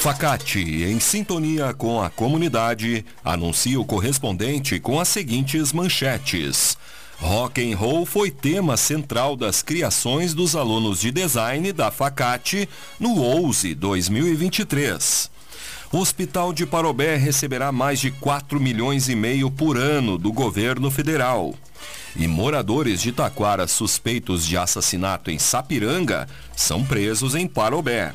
Facate, 0.00 0.82
em 0.82 0.98
sintonia 0.98 1.74
com 1.74 2.00
a 2.00 2.08
comunidade, 2.08 3.04
anuncia 3.22 3.78
o 3.78 3.84
correspondente 3.84 4.80
com 4.80 4.98
as 4.98 5.08
seguintes 5.08 5.74
manchetes. 5.74 6.74
Rock 7.18 7.60
and 7.70 7.76
Roll 7.76 8.06
foi 8.06 8.30
tema 8.30 8.78
central 8.78 9.36
das 9.36 9.62
criações 9.62 10.32
dos 10.32 10.56
alunos 10.56 11.02
de 11.02 11.10
design 11.10 11.70
da 11.70 11.90
Facate 11.90 12.66
no 12.98 13.20
OUSE 13.20 13.74
2023. 13.74 15.30
O 15.92 15.98
Hospital 15.98 16.54
de 16.54 16.64
Parobé 16.64 17.16
receberá 17.16 17.70
mais 17.70 18.00
de 18.00 18.10
4 18.10 18.58
milhões 18.58 19.06
e 19.10 19.14
meio 19.14 19.50
por 19.50 19.76
ano 19.76 20.16
do 20.16 20.32
governo 20.32 20.90
federal. 20.90 21.54
E 22.16 22.26
moradores 22.26 23.02
de 23.02 23.12
Taquara 23.12 23.68
suspeitos 23.68 24.46
de 24.46 24.56
assassinato 24.56 25.30
em 25.30 25.38
Sapiranga 25.38 26.26
são 26.56 26.82
presos 26.82 27.34
em 27.34 27.46
Parobé. 27.46 28.14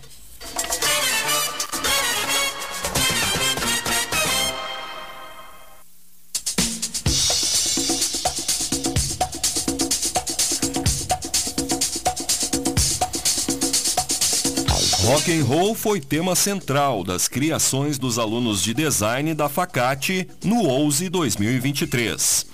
Rock 15.11 15.29
and 15.29 15.43
Roll 15.43 15.75
foi 15.75 15.99
tema 15.99 16.37
central 16.37 17.03
das 17.03 17.27
criações 17.27 17.99
dos 17.99 18.17
alunos 18.17 18.63
de 18.63 18.73
design 18.73 19.33
da 19.33 19.49
Facate 19.49 20.25
no 20.41 20.63
Ouse 20.63 21.09
2023. 21.09 22.45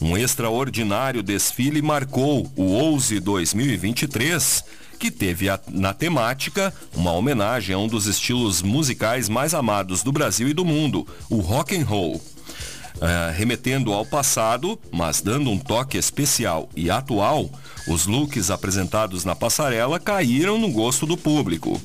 Um 0.00 0.16
extraordinário 0.16 1.22
desfile 1.22 1.82
marcou 1.82 2.50
o 2.56 2.72
Ouse 2.72 3.20
2023, 3.20 4.64
que 4.98 5.10
teve 5.10 5.50
a, 5.50 5.60
na 5.68 5.92
temática 5.92 6.72
uma 6.94 7.12
homenagem 7.12 7.74
a 7.74 7.78
um 7.78 7.86
dos 7.86 8.06
estilos 8.06 8.62
musicais 8.62 9.28
mais 9.28 9.52
amados 9.52 10.02
do 10.02 10.10
Brasil 10.10 10.48
e 10.48 10.54
do 10.54 10.64
mundo, 10.64 11.06
o 11.28 11.40
rock 11.40 11.76
and 11.76 11.84
roll. 11.84 12.14
Uh, 12.14 13.30
remetendo 13.36 13.92
ao 13.92 14.06
passado, 14.06 14.80
mas 14.90 15.20
dando 15.20 15.50
um 15.50 15.58
toque 15.58 15.98
especial 15.98 16.70
e 16.74 16.88
atual, 16.88 17.50
os 17.86 18.06
looks 18.06 18.50
apresentados 18.50 19.22
na 19.22 19.36
passarela 19.36 20.00
caíram 20.00 20.58
no 20.58 20.70
gosto 20.72 21.04
do 21.04 21.14
público. 21.14 21.78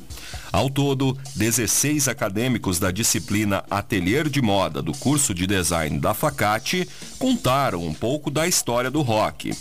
Ao 0.51 0.69
todo, 0.69 1.17
16 1.35 2.09
acadêmicos 2.09 2.77
da 2.77 2.91
disciplina 2.91 3.63
Atelier 3.69 4.27
de 4.27 4.41
Moda 4.41 4.81
do 4.81 4.91
curso 4.91 5.33
de 5.33 5.47
design 5.47 5.97
da 5.97 6.13
Facate 6.13 6.87
contaram 7.17 7.85
um 7.85 7.93
pouco 7.93 8.29
da 8.29 8.45
história 8.45 8.91
do 8.91 9.01
rock. 9.01 9.55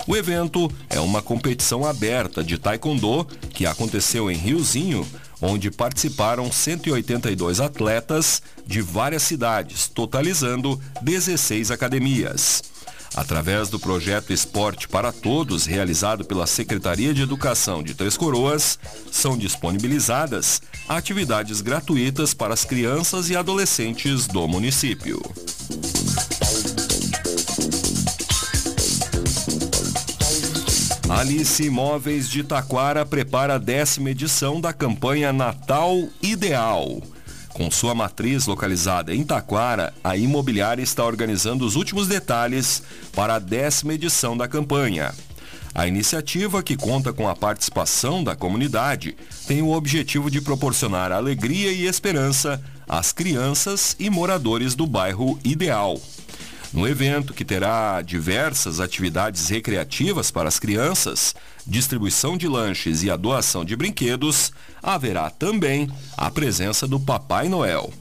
O 0.07 0.17
evento 0.17 0.71
é 0.91 0.99
uma 0.99 1.23
competição 1.23 1.87
aberta 1.87 2.43
de 2.43 2.59
taekwondo 2.59 3.25
que 3.55 3.65
aconteceu 3.65 4.31
em 4.31 4.37
Riozinho, 4.37 5.07
onde 5.41 5.71
participaram 5.71 6.51
182 6.51 7.61
atletas 7.61 8.43
de 8.67 8.83
várias 8.83 9.23
cidades, 9.23 9.87
totalizando 9.87 10.81
16 11.01 11.71
academias. 11.71 12.63
Através 13.15 13.69
do 13.69 13.79
projeto 13.79 14.33
Esporte 14.33 14.89
para 14.89 15.13
Todos, 15.13 15.67
realizado 15.67 16.25
pela 16.25 16.47
Secretaria 16.47 17.13
de 17.13 17.23
Educação 17.23 17.83
de 17.83 17.95
Três 17.95 18.17
Coroas, 18.17 18.79
são 19.11 19.37
disponibilizadas 19.37 20.63
atividades 20.89 21.61
gratuitas 21.61 22.33
para 22.33 22.55
as 22.55 22.65
crianças 22.65 23.29
e 23.29 23.37
adolescentes 23.37 24.27
do 24.27 24.49
município. 24.49 25.21
Alice 31.09 31.63
Imóveis 31.63 32.29
de 32.29 32.43
Taquara 32.43 33.05
prepara 33.05 33.55
a 33.55 33.59
décima 33.59 34.11
edição 34.11 34.61
da 34.61 34.73
campanha 34.73 35.33
Natal 35.33 36.09
Ideal. 36.23 37.03
Com 37.53 37.71
sua 37.71 37.95
matriz 37.95 38.47
localizada 38.47 39.15
em 39.15 39.23
Taquara, 39.23 39.93
a 40.03 40.17
imobiliária 40.17 40.83
está 40.83 41.05
organizando 41.05 41.67
os 41.67 41.77
últimos 41.77 42.09
detalhes 42.09 42.83
para 43.15 43.35
a 43.35 43.39
décima 43.39 43.93
edição 43.93 44.37
da 44.37 44.49
campanha. 44.49 45.15
A 45.75 45.87
iniciativa, 45.87 46.63
que 46.63 46.77
conta 46.77 47.13
com 47.13 47.29
a 47.29 47.37
participação 47.37 48.23
da 48.23 48.35
comunidade, 48.35 49.17
tem 49.47 49.63
o 49.63 49.73
objetivo 49.73 50.31
de 50.31 50.41
proporcionar 50.41 51.13
alegria 51.13 51.73
e 51.73 51.87
esperança 51.87 52.63
às 52.89 53.13
crianças 53.13 53.97
e 53.99 54.11
moradores 54.11 54.75
do 54.75 54.87
bairro 54.87 55.39
Ideal. 55.45 56.01
No 56.73 56.89
evento, 56.89 57.35
que 57.35 57.45
terá 57.45 58.01
diversas 58.01 58.81
atividades 58.81 59.49
recreativas 59.49 60.31
para 60.31 60.49
as 60.49 60.59
crianças, 60.59 61.35
distribuição 61.67 62.35
de 62.35 62.49
lanches 62.49 63.03
e 63.03 63.11
a 63.11 63.17
doação 63.17 63.63
de 63.63 63.77
brinquedos, 63.77 64.51
haverá 64.83 65.29
também 65.29 65.91
a 66.17 66.31
presença 66.31 66.89
do 66.89 66.99
Papai 66.99 67.47
Noel. 67.47 67.93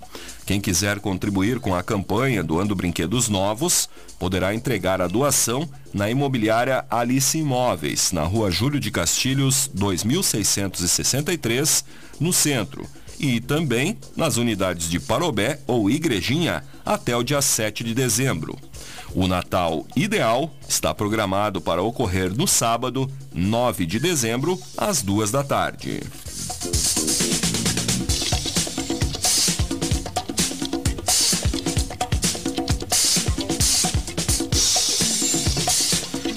Quem 0.46 0.62
quiser 0.62 1.02
contribuir 1.02 1.60
com 1.60 1.76
a 1.76 1.84
campanha 1.84 2.42
doando 2.42 2.74
brinquedos 2.74 3.28
novos, 3.28 3.90
poderá 4.18 4.56
entregar 4.56 5.02
a 5.02 5.08
doação 5.08 5.70
na 5.94 6.10
imobiliária 6.10 6.86
Alice 6.90 7.38
Imóveis, 7.38 8.14
na 8.14 8.24
rua 8.24 8.50
Júlio 8.50 8.80
de 8.80 8.90
Castilhos, 8.90 9.70
2663, 9.74 11.84
no 12.22 12.32
centro, 12.32 12.88
e 13.22 13.40
também 13.40 13.98
nas 14.18 14.38
unidades 14.38 14.90
de 14.90 15.00
Parobé 15.00 15.60
ou 15.68 15.90
Igrejinha 15.90 16.64
até 16.84 17.16
o 17.16 17.24
dia 17.24 17.42
7 17.42 17.84
de 17.84 17.94
dezembro. 17.94 18.58
O 19.14 19.28
Natal 19.28 19.86
Ideal 19.96 20.52
está 20.68 20.94
programado 20.94 21.62
para 21.62 21.84
ocorrer 21.84 22.36
no 22.36 22.48
sábado, 22.48 23.10
9 23.34 23.86
de 23.86 24.00
dezembro, 24.00 24.60
às 24.76 25.04
duas 25.04 25.30
da 25.30 25.44
tarde. 25.44 26.00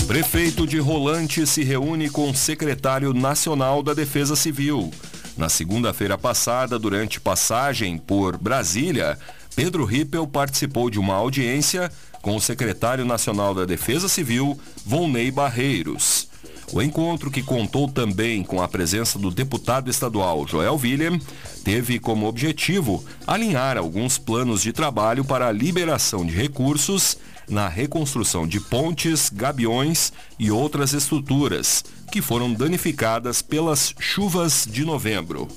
Prefeito 0.06 0.66
de 0.66 0.78
Rolante 0.78 1.46
se 1.46 1.64
reúne 1.64 2.10
com 2.10 2.30
o 2.30 2.34
secretário 2.34 3.14
nacional 3.14 3.82
da 3.82 3.94
Defesa 3.94 4.36
Civil. 4.36 4.92
Na 5.36 5.48
segunda-feira 5.48 6.16
passada, 6.16 6.78
durante 6.78 7.20
passagem 7.20 7.98
por 7.98 8.36
Brasília, 8.36 9.18
Pedro 9.56 9.84
Rippel 9.84 10.26
participou 10.28 10.88
de 10.88 10.98
uma 10.98 11.14
audiência 11.14 11.90
com 12.22 12.36
o 12.36 12.40
secretário 12.40 13.04
nacional 13.04 13.52
da 13.52 13.64
Defesa 13.64 14.08
Civil, 14.08 14.58
Volney 14.86 15.30
Barreiros. 15.30 16.28
O 16.72 16.80
encontro, 16.80 17.30
que 17.30 17.42
contou 17.42 17.88
também 17.88 18.42
com 18.42 18.62
a 18.62 18.68
presença 18.68 19.18
do 19.18 19.30
deputado 19.30 19.90
estadual 19.90 20.46
Joel 20.46 20.76
William, 20.76 21.18
teve 21.62 21.98
como 21.98 22.26
objetivo 22.26 23.04
alinhar 23.26 23.76
alguns 23.76 24.18
planos 24.18 24.62
de 24.62 24.72
trabalho 24.72 25.24
para 25.24 25.48
a 25.48 25.52
liberação 25.52 26.24
de 26.24 26.32
recursos 26.32 27.18
na 27.48 27.68
reconstrução 27.68 28.46
de 28.46 28.60
pontes, 28.60 29.30
gabiões 29.30 30.12
e 30.38 30.50
outras 30.50 30.92
estruturas 30.92 31.84
que 32.10 32.22
foram 32.22 32.52
danificadas 32.52 33.42
pelas 33.42 33.94
chuvas 33.98 34.66
de 34.70 34.84
novembro. 34.84 35.48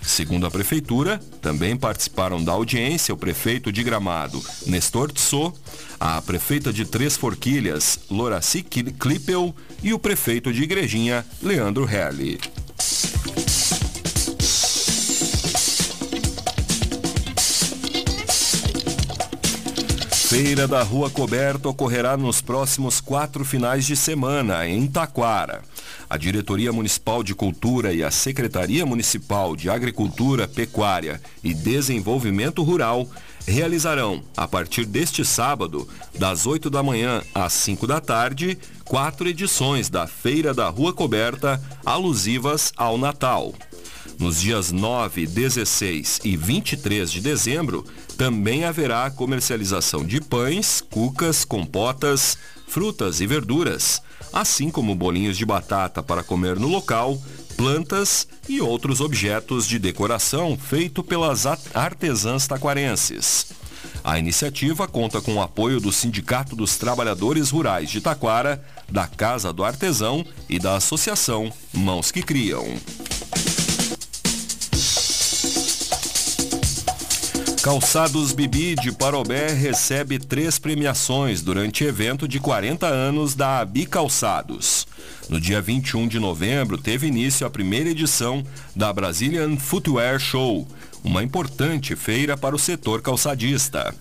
Segundo 0.00 0.46
a 0.46 0.50
prefeitura, 0.50 1.20
também 1.42 1.76
participaram 1.76 2.42
da 2.42 2.52
audiência 2.52 3.12
o 3.12 3.16
prefeito 3.16 3.70
de 3.70 3.82
Gramado, 3.82 4.42
Nestor 4.66 5.12
Tso, 5.12 5.52
a 6.00 6.22
prefeita 6.22 6.72
de 6.72 6.86
Três 6.86 7.16
Forquilhas, 7.16 8.00
Loraci 8.10 8.62
Klippel 8.62 9.54
e 9.82 9.92
o 9.92 9.98
prefeito 9.98 10.52
de 10.52 10.62
Igrejinha, 10.62 11.26
Leandro 11.42 11.86
Herli. 11.88 12.40
Feira 20.28 20.68
da 20.68 20.82
Rua 20.82 21.08
Coberta 21.08 21.70
ocorrerá 21.70 22.14
nos 22.14 22.42
próximos 22.42 23.00
quatro 23.00 23.46
finais 23.46 23.86
de 23.86 23.96
semana, 23.96 24.68
em 24.68 24.86
Taquara. 24.86 25.62
A 26.08 26.18
Diretoria 26.18 26.70
Municipal 26.70 27.22
de 27.22 27.34
Cultura 27.34 27.94
e 27.94 28.04
a 28.04 28.10
Secretaria 28.10 28.84
Municipal 28.84 29.56
de 29.56 29.70
Agricultura, 29.70 30.46
Pecuária 30.46 31.18
e 31.42 31.54
Desenvolvimento 31.54 32.62
Rural 32.62 33.08
realizarão, 33.46 34.22
a 34.36 34.46
partir 34.46 34.84
deste 34.84 35.24
sábado, 35.24 35.88
das 36.18 36.44
8 36.44 36.68
da 36.68 36.82
manhã 36.82 37.22
às 37.34 37.54
5 37.54 37.86
da 37.86 37.98
tarde, 37.98 38.58
quatro 38.84 39.26
edições 39.26 39.88
da 39.88 40.06
Feira 40.06 40.52
da 40.52 40.68
Rua 40.68 40.92
Coberta 40.92 41.58
alusivas 41.86 42.70
ao 42.76 42.98
Natal. 42.98 43.54
Nos 44.18 44.40
dias 44.40 44.72
9, 44.72 45.28
16 45.28 46.20
e 46.24 46.36
23 46.36 47.08
de 47.08 47.20
dezembro, 47.20 47.84
também 48.16 48.64
haverá 48.64 49.08
comercialização 49.10 50.04
de 50.04 50.20
pães, 50.20 50.80
cucas, 50.80 51.44
compotas, 51.44 52.36
frutas 52.66 53.20
e 53.20 53.26
verduras, 53.28 54.02
assim 54.32 54.70
como 54.70 54.94
bolinhos 54.94 55.38
de 55.38 55.46
batata 55.46 56.02
para 56.02 56.24
comer 56.24 56.58
no 56.58 56.66
local, 56.66 57.16
plantas 57.56 58.26
e 58.48 58.60
outros 58.60 59.00
objetos 59.00 59.68
de 59.68 59.78
decoração 59.78 60.58
feito 60.58 61.04
pelas 61.04 61.46
artesãs 61.72 62.44
taquarenses. 62.48 63.46
A 64.02 64.18
iniciativa 64.18 64.88
conta 64.88 65.20
com 65.20 65.34
o 65.34 65.42
apoio 65.42 65.80
do 65.80 65.92
Sindicato 65.92 66.56
dos 66.56 66.76
Trabalhadores 66.76 67.50
Rurais 67.50 67.88
de 67.88 68.00
Taquara, 68.00 68.64
da 68.90 69.06
Casa 69.06 69.52
do 69.52 69.64
Artesão 69.64 70.26
e 70.48 70.58
da 70.58 70.76
Associação 70.76 71.52
Mãos 71.72 72.10
que 72.10 72.22
Criam. 72.22 72.66
Calçados 77.68 78.32
Bibi 78.32 78.74
de 78.76 78.90
Parobé 78.90 79.52
recebe 79.52 80.18
três 80.18 80.58
premiações 80.58 81.42
durante 81.42 81.84
evento 81.84 82.26
de 82.26 82.40
40 82.40 82.86
anos 82.86 83.34
da 83.34 83.58
Abi 83.58 83.84
Calçados. 83.84 84.86
No 85.28 85.38
dia 85.38 85.60
21 85.60 86.08
de 86.08 86.18
novembro, 86.18 86.78
teve 86.78 87.08
início 87.08 87.46
a 87.46 87.50
primeira 87.50 87.90
edição 87.90 88.42
da 88.74 88.90
Brazilian 88.90 89.58
Footwear 89.58 90.18
Show, 90.18 90.66
uma 91.04 91.22
importante 91.22 91.94
feira 91.94 92.38
para 92.38 92.56
o 92.56 92.58
setor 92.58 93.02
calçadista. 93.02 93.94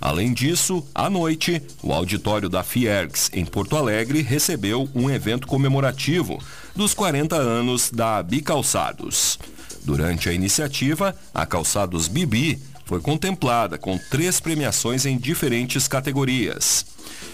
Além 0.00 0.32
disso, 0.32 0.84
à 0.92 1.08
noite, 1.08 1.62
o 1.80 1.92
auditório 1.92 2.48
da 2.48 2.64
Fiergs, 2.64 3.30
em 3.32 3.44
Porto 3.44 3.76
Alegre, 3.76 4.20
recebeu 4.20 4.88
um 4.92 5.08
evento 5.08 5.46
comemorativo 5.46 6.42
dos 6.74 6.92
40 6.92 7.36
anos 7.36 7.88
da 7.88 8.16
Abi 8.16 8.42
Calçados. 8.42 9.38
Durante 9.84 10.28
a 10.28 10.32
iniciativa, 10.32 11.14
a 11.32 11.46
Calçados 11.46 12.08
Bibi 12.08 12.71
foi 12.92 13.00
contemplada 13.00 13.78
com 13.78 13.96
três 13.96 14.38
premiações 14.38 15.06
em 15.06 15.16
diferentes 15.16 15.88
categorias. 15.88 16.84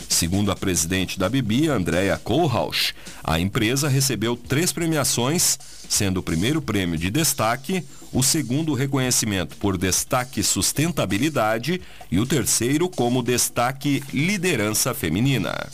Segundo 0.09 0.53
a 0.53 0.57
presidente 0.57 1.19
da 1.19 1.29
Bibi, 1.29 1.67
Andrea 1.67 2.17
Kohlhaus, 2.17 2.95
a 3.25 3.41
empresa 3.41 3.89
recebeu 3.89 4.37
três 4.37 4.71
premiações, 4.71 5.59
sendo 5.89 6.19
o 6.19 6.23
primeiro 6.23 6.63
prêmio 6.63 6.97
de 6.97 7.11
destaque, 7.11 7.83
o 8.13 8.23
segundo 8.23 8.73
reconhecimento 8.73 9.57
por 9.57 9.77
destaque 9.77 10.45
sustentabilidade 10.45 11.81
e 12.09 12.21
o 12.21 12.27
terceiro 12.27 12.89
como 12.89 13.21
destaque 13.21 14.01
liderança 14.15 14.95
feminina. 14.95 15.69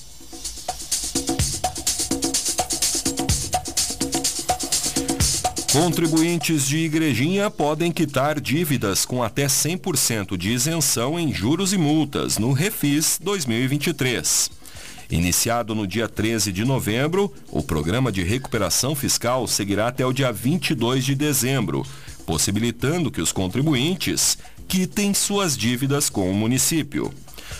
Contribuintes 5.75 6.69
de 6.69 6.79
Igrejinha 6.79 7.51
podem 7.51 7.91
quitar 7.91 8.41
dívidas 8.41 9.05
com 9.05 9.25
até 9.25 9.47
100% 9.47 10.37
de 10.37 10.53
isenção 10.53 11.19
em 11.19 11.35
juros 11.35 11.73
e 11.73 11.77
multas 11.77 12.39
no 12.39 12.53
Refis 12.53 13.19
2023. 13.21 14.53
Iniciado 15.11 15.75
no 15.75 15.85
dia 15.85 16.09
13 16.09 16.53
de 16.53 16.65
novembro, 16.65 17.35
o 17.51 17.61
programa 17.61 18.13
de 18.13 18.23
recuperação 18.23 18.95
fiscal 18.95 19.49
seguirá 19.49 19.89
até 19.89 20.07
o 20.07 20.13
dia 20.13 20.33
22 20.33 21.05
de 21.05 21.17
dezembro, 21.17 21.85
possibilitando 22.25 23.11
que 23.11 23.21
os 23.21 23.33
contribuintes 23.33 24.39
quitem 24.69 25.13
suas 25.13 25.57
dívidas 25.57 26.09
com 26.09 26.31
o 26.31 26.35
município. 26.35 27.13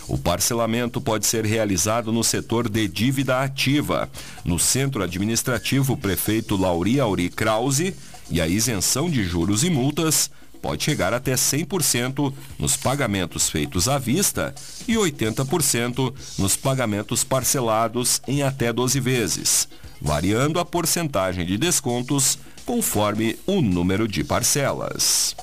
O 0.07 0.19
parcelamento 0.19 1.01
pode 1.01 1.27
ser 1.27 1.45
realizado 1.45 2.13
no 2.13 2.23
setor 2.23 2.69
de 2.69 2.87
dívida 2.87 3.41
ativa, 3.41 4.11
no 4.45 4.59
Centro 4.59 5.03
Administrativo 5.03 5.97
Prefeito 5.97 6.57
Lauri 6.57 7.01
Auri 7.01 7.31
Krause, 7.31 7.95
e 8.31 8.41
a 8.41 8.47
isenção 8.47 9.09
de 9.09 9.25
juros 9.25 9.65
e 9.65 9.71
multas 9.71 10.31
pode 10.61 10.83
chegar 10.83 11.13
até 11.13 11.35
100% 11.35 12.33
nos 12.59 12.75
pagamentos 12.75 13.51
feitos 13.51 13.87
à 13.87 13.99
vista 13.99 14.55
e 14.89 14.95
80% 14.95 16.15
nos 16.39 16.57
pagamentos 16.57 17.23
parcelados 17.23 18.23
em 18.27 18.43
até 18.43 18.73
12 18.73 18.99
vezes, 18.99 19.69
variando 20.01 20.59
a 20.59 20.65
porcentagem 20.65 21.45
de 21.45 21.59
descontos 21.59 22.39
conforme 22.65 23.39
o 23.47 23.61
número 23.61 24.09
de 24.09 24.25
parcelas. 24.25 25.37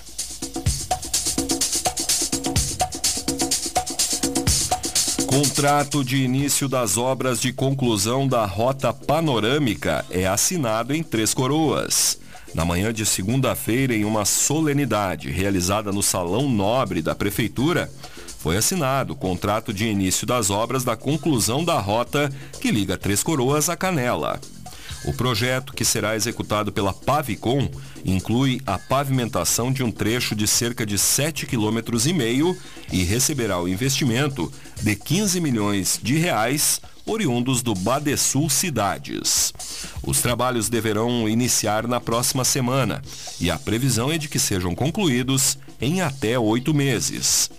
Contrato 5.31 6.03
de 6.03 6.17
início 6.17 6.67
das 6.67 6.97
obras 6.97 7.39
de 7.39 7.53
conclusão 7.53 8.27
da 8.27 8.45
Rota 8.45 8.91
Panorâmica 8.91 10.05
é 10.09 10.27
assinado 10.27 10.93
em 10.93 11.01
Três 11.01 11.33
Coroas. 11.33 12.19
Na 12.53 12.65
manhã 12.65 12.91
de 12.91 13.05
segunda-feira, 13.05 13.95
em 13.95 14.03
uma 14.03 14.25
solenidade 14.25 15.31
realizada 15.31 15.89
no 15.89 16.03
Salão 16.03 16.49
Nobre 16.49 17.01
da 17.01 17.15
Prefeitura, 17.15 17.89
foi 18.39 18.57
assinado 18.57 19.13
o 19.13 19.15
contrato 19.15 19.73
de 19.73 19.87
início 19.87 20.27
das 20.27 20.49
obras 20.49 20.83
da 20.83 20.97
conclusão 20.97 21.63
da 21.63 21.79
rota 21.79 22.29
que 22.59 22.69
liga 22.69 22.97
Três 22.97 23.23
Coroas 23.23 23.69
a 23.69 23.77
Canela. 23.77 24.37
O 25.05 25.13
projeto, 25.13 25.73
que 25.73 25.85
será 25.85 26.13
executado 26.13 26.73
pela 26.73 26.91
Pavicom, 26.91 27.69
inclui 28.05 28.61
a 28.65 28.77
pavimentação 28.77 29.71
de 29.71 29.83
um 29.83 29.91
trecho 29.91 30.35
de 30.35 30.47
cerca 30.47 30.85
de 30.85 30.97
7,5 30.97 31.47
km 31.47 32.61
e 32.91 33.03
receberá 33.03 33.61
o 33.61 33.67
investimento 33.67 34.51
de 34.81 34.95
15 34.95 35.39
milhões 35.39 35.99
de 36.01 36.17
reais 36.17 36.81
oriundos 37.05 37.61
do 37.61 37.73
Badesul 37.73 38.49
Cidades. 38.49 39.53
Os 40.03 40.21
trabalhos 40.21 40.69
deverão 40.69 41.27
iniciar 41.27 41.87
na 41.87 41.99
próxima 41.99 42.43
semana 42.43 43.01
e 43.39 43.49
a 43.49 43.57
previsão 43.57 44.11
é 44.11 44.17
de 44.17 44.29
que 44.29 44.39
sejam 44.39 44.75
concluídos 44.75 45.57
em 45.79 46.01
até 46.01 46.37
oito 46.37 46.73
meses. 46.73 47.49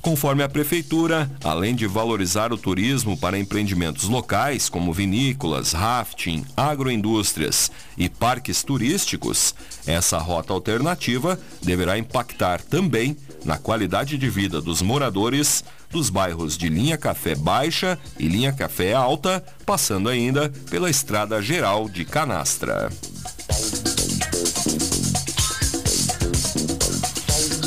Conforme 0.00 0.42
a 0.42 0.48
Prefeitura, 0.48 1.30
além 1.42 1.74
de 1.74 1.86
valorizar 1.86 2.52
o 2.52 2.58
turismo 2.58 3.16
para 3.16 3.38
empreendimentos 3.38 4.08
locais, 4.08 4.68
como 4.68 4.92
vinícolas, 4.92 5.72
rafting, 5.72 6.44
agroindústrias 6.56 7.70
e 7.96 8.08
parques 8.08 8.62
turísticos, 8.62 9.54
essa 9.86 10.18
rota 10.18 10.52
alternativa 10.52 11.38
deverá 11.62 11.98
impactar 11.98 12.62
também 12.62 13.16
na 13.44 13.58
qualidade 13.58 14.16
de 14.16 14.30
vida 14.30 14.60
dos 14.60 14.82
moradores 14.82 15.64
dos 15.90 16.10
bairros 16.10 16.56
de 16.56 16.68
Linha 16.68 16.96
Café 16.96 17.34
Baixa 17.34 17.98
e 18.18 18.28
Linha 18.28 18.52
Café 18.52 18.92
Alta, 18.92 19.44
passando 19.66 20.08
ainda 20.08 20.48
pela 20.70 20.90
Estrada 20.90 21.40
Geral 21.42 21.88
de 21.88 22.04
Canastra. 22.04 22.90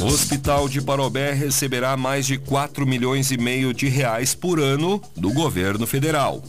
O 0.02 0.06
Hospital 0.06 0.68
de 0.68 0.82
Parobé 0.82 1.32
receberá 1.32 1.96
mais 1.96 2.26
de 2.26 2.40
4 2.40 2.88
milhões 2.88 3.30
e 3.30 3.38
meio 3.38 3.72
de 3.72 3.88
reais 3.88 4.34
por 4.34 4.60
ano 4.60 5.00
do 5.16 5.32
governo 5.32 5.86
federal. 5.86 6.42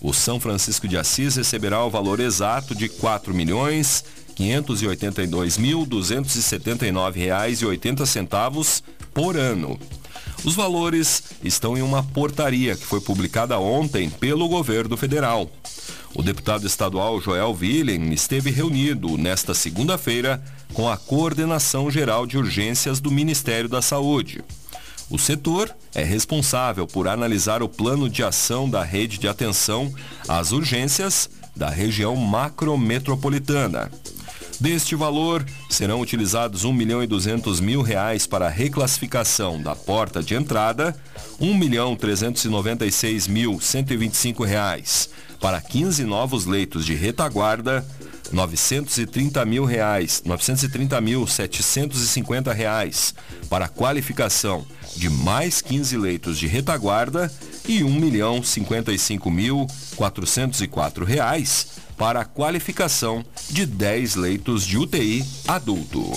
O 0.00 0.14
São 0.14 0.40
Francisco 0.40 0.88
de 0.88 0.96
Assis 0.96 1.36
receberá 1.36 1.84
o 1.84 1.90
valor 1.90 2.18
exato 2.18 2.74
de 2.74 2.88
4 2.88 3.34
milhões 3.34 4.02
582.279 4.34 7.16
reais 7.16 7.60
e 7.60 7.66
80 7.66 8.06
centavos 8.06 8.82
por 9.12 9.36
ano. 9.36 9.78
Os 10.42 10.54
valores 10.54 11.24
estão 11.42 11.76
em 11.76 11.82
uma 11.82 12.02
portaria 12.02 12.74
que 12.74 12.86
foi 12.86 13.02
publicada 13.02 13.58
ontem 13.58 14.08
pelo 14.08 14.48
governo 14.48 14.96
federal. 14.96 15.50
O 16.14 16.22
deputado 16.22 16.64
estadual 16.64 17.20
Joel 17.20 17.56
Willen 17.60 18.12
esteve 18.12 18.50
reunido 18.50 19.18
nesta 19.18 19.52
segunda-feira 19.52 20.40
com 20.72 20.88
a 20.88 20.96
Coordenação 20.96 21.90
Geral 21.90 22.24
de 22.24 22.38
Urgências 22.38 23.00
do 23.00 23.10
Ministério 23.10 23.68
da 23.68 23.82
Saúde. 23.82 24.44
O 25.10 25.18
setor 25.18 25.74
é 25.92 26.04
responsável 26.04 26.86
por 26.86 27.08
analisar 27.08 27.62
o 27.62 27.68
plano 27.68 28.08
de 28.08 28.22
ação 28.22 28.70
da 28.70 28.84
rede 28.84 29.18
de 29.18 29.26
atenção 29.26 29.92
às 30.28 30.52
urgências 30.52 31.28
da 31.54 31.68
região 31.68 32.14
macrometropolitana. 32.14 33.90
Deste 34.60 34.94
valor, 34.94 35.44
serão 35.68 36.00
utilizados 36.00 36.64
1 36.64 36.72
milhão 36.72 37.02
e 37.02 37.06
200 37.06 37.60
mil 37.60 37.82
reais 37.82 38.26
para 38.26 38.46
a 38.46 38.50
reclassificação 38.50 39.60
da 39.60 39.74
porta 39.74 40.22
de 40.22 40.34
entrada, 40.34 40.96
1 41.40 41.54
milhão 41.54 41.96
396 41.96 43.26
mil 43.26 43.60
125 43.60 44.44
reais. 44.44 45.10
Para 45.40 45.60
15 45.60 46.04
novos 46.04 46.46
leitos 46.46 46.86
de 46.86 46.94
retaguarda, 46.94 47.84
930 48.32 49.44
mil 49.44 49.64
reais, 49.64 50.22
930 50.24 51.00
mil 51.00 51.26
750 51.26 52.52
reais. 52.52 53.14
Para 53.50 53.66
a 53.66 53.68
qualificação 53.68 54.64
de 54.96 55.10
mais 55.10 55.60
15 55.60 55.96
leitos 55.96 56.38
de 56.38 56.46
retaguarda 56.46 57.30
e 57.66 57.82
1 57.82 57.90
milhão 57.92 58.42
55 58.42 59.30
mil 59.30 59.66
404 59.96 61.04
reais 61.04 61.83
para 61.96 62.20
a 62.20 62.24
qualificação 62.24 63.24
de 63.50 63.66
10 63.66 64.16
leitos 64.16 64.66
de 64.66 64.78
UTI 64.78 65.24
adulto. 65.46 66.12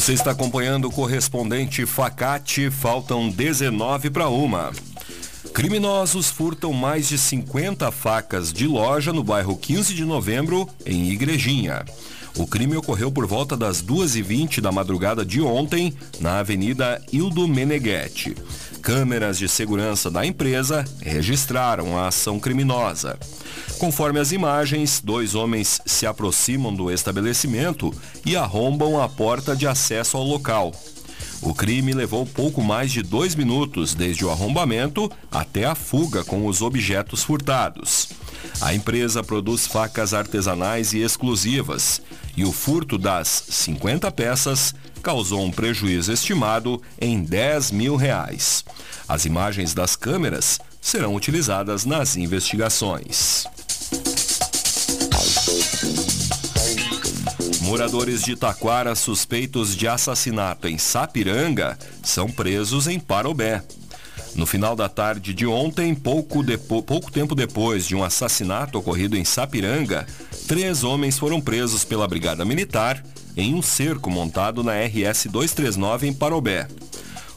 Você 0.00 0.14
está 0.14 0.30
acompanhando 0.30 0.88
o 0.88 0.90
correspondente 0.90 1.84
Facate, 1.84 2.70
faltam 2.70 3.28
19 3.28 4.08
para 4.08 4.30
uma. 4.30 4.72
Criminosos 5.52 6.30
furtam 6.30 6.72
mais 6.72 7.06
de 7.06 7.18
50 7.18 7.92
facas 7.92 8.50
de 8.50 8.66
loja 8.66 9.12
no 9.12 9.22
bairro 9.22 9.54
15 9.54 9.92
de 9.92 10.06
novembro, 10.06 10.66
em 10.86 11.10
Igrejinha. 11.10 11.84
O 12.34 12.46
crime 12.46 12.78
ocorreu 12.78 13.12
por 13.12 13.26
volta 13.26 13.58
das 13.58 13.82
2h20 13.82 14.62
da 14.62 14.72
madrugada 14.72 15.22
de 15.22 15.42
ontem, 15.42 15.92
na 16.18 16.38
Avenida 16.38 17.02
Ildo 17.12 17.46
Meneghetti. 17.46 18.34
Câmeras 18.82 19.38
de 19.38 19.48
segurança 19.48 20.10
da 20.10 20.24
empresa 20.24 20.84
registraram 21.00 21.98
a 21.98 22.08
ação 22.08 22.40
criminosa. 22.40 23.18
Conforme 23.78 24.18
as 24.18 24.32
imagens, 24.32 25.00
dois 25.04 25.34
homens 25.34 25.80
se 25.84 26.06
aproximam 26.06 26.74
do 26.74 26.90
estabelecimento 26.90 27.94
e 28.24 28.36
arrombam 28.36 29.00
a 29.00 29.08
porta 29.08 29.54
de 29.54 29.66
acesso 29.66 30.16
ao 30.16 30.24
local. 30.24 30.72
O 31.42 31.54
crime 31.54 31.92
levou 31.92 32.26
pouco 32.26 32.62
mais 32.62 32.90
de 32.92 33.02
dois 33.02 33.34
minutos 33.34 33.94
desde 33.94 34.24
o 34.24 34.30
arrombamento 34.30 35.10
até 35.30 35.64
a 35.64 35.74
fuga 35.74 36.22
com 36.22 36.46
os 36.46 36.60
objetos 36.60 37.22
furtados. 37.22 38.08
A 38.60 38.74
empresa 38.74 39.22
produz 39.22 39.66
facas 39.66 40.12
artesanais 40.12 40.92
e 40.92 40.98
exclusivas 40.98 42.02
e 42.36 42.44
o 42.44 42.52
furto 42.52 42.96
das 42.96 43.44
50 43.48 44.10
peças 44.12 44.74
causou 45.02 45.42
um 45.44 45.50
prejuízo 45.50 46.12
estimado 46.12 46.80
em 47.00 47.22
10 47.22 47.70
mil 47.70 47.96
reais. 47.96 48.64
As 49.08 49.24
imagens 49.24 49.74
das 49.74 49.96
câmeras 49.96 50.58
serão 50.80 51.14
utilizadas 51.14 51.84
nas 51.84 52.16
investigações. 52.16 53.44
Moradores 57.62 58.22
de 58.22 58.34
Taquara 58.34 58.94
suspeitos 58.94 59.76
de 59.76 59.86
assassinato 59.86 60.66
em 60.66 60.76
Sapiranga 60.76 61.78
são 62.02 62.28
presos 62.28 62.86
em 62.88 62.98
Parobé. 62.98 63.62
No 64.34 64.46
final 64.46 64.76
da 64.76 64.88
tarde 64.88 65.34
de 65.34 65.46
ontem, 65.46 65.94
pouco, 65.94 66.42
depo 66.42 66.82
pouco 66.82 67.10
tempo 67.10 67.34
depois 67.34 67.86
de 67.86 67.96
um 67.96 68.04
assassinato 68.04 68.78
ocorrido 68.78 69.16
em 69.16 69.24
Sapiranga, 69.24 70.06
três 70.46 70.84
homens 70.84 71.18
foram 71.18 71.40
presos 71.40 71.84
pela 71.84 72.06
Brigada 72.06 72.44
Militar 72.44 73.02
em 73.36 73.54
um 73.54 73.62
cerco 73.62 74.10
montado 74.10 74.62
na 74.62 74.72
RS 74.72 75.26
239 75.26 76.08
em 76.08 76.12
Parobé. 76.12 76.68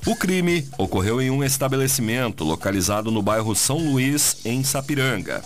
O 0.05 0.15
crime 0.15 0.67
ocorreu 0.77 1.21
em 1.21 1.29
um 1.29 1.43
estabelecimento 1.43 2.43
localizado 2.43 3.09
no 3.09 3.21
bairro 3.21 3.55
São 3.55 3.77
Luís, 3.77 4.37
em 4.43 4.63
Sapiranga. 4.63 5.43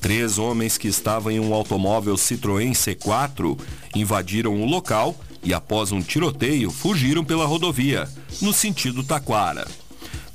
Três 0.00 0.38
homens 0.38 0.78
que 0.78 0.88
estavam 0.88 1.30
em 1.30 1.38
um 1.38 1.52
automóvel 1.52 2.14
Citroën 2.14 2.72
C4 2.72 3.58
invadiram 3.94 4.60
o 4.60 4.66
local 4.66 5.14
e, 5.44 5.52
após 5.52 5.92
um 5.92 6.00
tiroteio, 6.00 6.70
fugiram 6.70 7.22
pela 7.22 7.44
rodovia, 7.44 8.08
no 8.40 8.52
sentido 8.52 9.04
Taquara. 9.04 9.68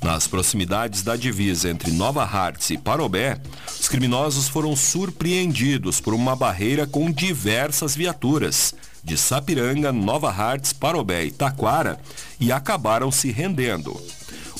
Nas 0.02 0.28
proximidades 0.28 1.02
da 1.02 1.16
divisa 1.16 1.68
entre 1.68 1.90
Nova 1.90 2.22
Hartz 2.22 2.70
e 2.70 2.78
Parobé, 2.78 3.38
os 3.80 3.88
criminosos 3.88 4.48
foram 4.48 4.76
surpreendidos 4.76 6.00
por 6.00 6.14
uma 6.14 6.36
barreira 6.36 6.86
com 6.86 7.10
diversas 7.10 7.96
viaturas 7.96 8.74
de 9.02 9.16
Sapiranga, 9.16 9.92
Nova 9.92 10.30
Hartz, 10.30 10.72
Parobé 10.72 11.24
e 11.24 11.30
Taquara 11.30 11.98
e 12.38 12.52
acabaram 12.52 13.10
se 13.10 13.30
rendendo. 13.32 14.00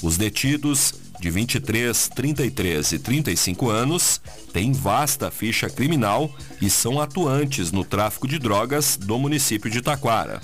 Os 0.03 0.17
detidos 0.17 0.95
de 1.21 1.31
23, 1.31 2.09
33 2.15 2.93
e 2.93 2.99
35 2.99 3.71
anos, 3.71 4.21
têm 4.53 4.73
vasta 4.73 5.31
ficha 5.31 5.69
criminal 5.69 6.31
e 6.61 6.71
são 6.71 7.01
atuantes 7.01 7.73
no 7.73 7.85
tráfico 7.85 8.29
de 8.29 8.39
drogas 8.39 8.97
do 8.97 9.19
município 9.19 9.71
de 9.71 9.83
Taquara. 9.83 10.41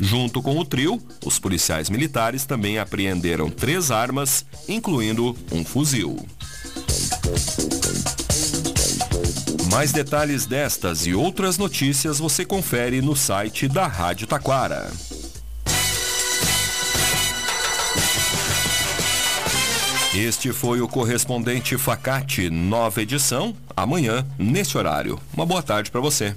Junto 0.00 0.40
com 0.40 0.56
o 0.56 0.64
trio, 0.64 1.00
os 1.24 1.38
policiais 1.38 1.90
militares 1.90 2.44
também 2.44 2.78
apreenderam 2.78 3.50
três 3.50 3.90
armas, 3.90 4.44
incluindo 4.68 5.36
um 5.50 5.64
fuzil. 5.64 6.16
Mais 9.70 9.92
detalhes 9.92 10.46
destas 10.46 11.06
e 11.06 11.14
outras 11.14 11.58
notícias 11.58 12.18
você 12.18 12.44
confere 12.44 13.02
no 13.02 13.14
site 13.14 13.68
da 13.68 13.86
Rádio 13.86 14.26
Taquara. 14.26 14.90
Este 20.14 20.52
foi 20.52 20.80
o 20.80 20.88
correspondente 20.88 21.76
Facate, 21.76 22.48
nova 22.48 23.02
edição, 23.02 23.54
amanhã, 23.76 24.26
nesse 24.38 24.76
horário. 24.76 25.20
Uma 25.32 25.44
boa 25.46 25.62
tarde 25.62 25.90
para 25.90 26.00
você. 26.00 26.34